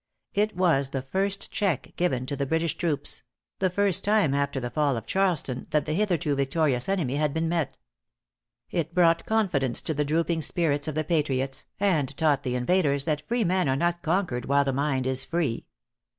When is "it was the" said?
0.33-1.03